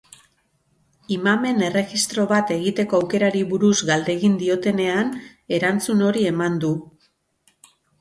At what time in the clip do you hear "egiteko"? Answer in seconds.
2.57-3.01